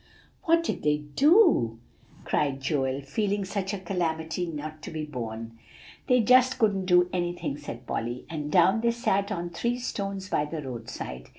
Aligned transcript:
"What 0.45 0.63
did 0.63 0.81
they 0.81 0.97
do?" 0.97 1.77
cried 2.23 2.59
Joel, 2.59 3.01
feeling 3.03 3.45
such 3.45 3.71
a 3.71 3.77
calamity 3.79 4.47
not 4.47 4.81
to 4.81 4.89
be 4.89 5.05
borne. 5.05 5.59
"They 6.07 6.21
just 6.21 6.57
couldn't 6.57 6.85
do 6.87 7.07
anything," 7.13 7.55
said 7.59 7.85
Polly. 7.85 8.25
"And 8.27 8.51
down 8.51 8.81
they 8.81 8.89
sat 8.89 9.31
on 9.31 9.51
three 9.51 9.77
stones 9.77 10.27
by 10.27 10.45
the 10.45 10.63
roadside. 10.63 11.29